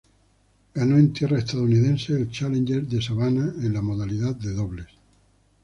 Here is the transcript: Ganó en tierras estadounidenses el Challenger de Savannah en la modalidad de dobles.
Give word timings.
Ganó 0.73 0.97
en 0.97 1.13
tierras 1.13 1.43
estadounidenses 1.43 2.09
el 2.19 2.31
Challenger 2.31 2.81
de 2.87 3.03
Savannah 3.03 3.53
en 3.63 3.71
la 3.71 3.83
modalidad 3.83 4.35
de 4.35 4.51
dobles. 4.51 4.87